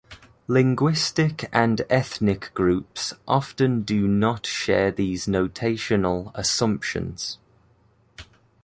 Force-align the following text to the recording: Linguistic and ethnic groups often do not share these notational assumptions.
Linguistic 0.47 1.47
and 1.53 1.83
ethnic 1.87 2.49
groups 2.55 3.13
often 3.27 3.83
do 3.83 4.07
not 4.07 4.47
share 4.47 4.89
these 4.89 5.27
notational 5.27 6.31
assumptions. 6.33 7.37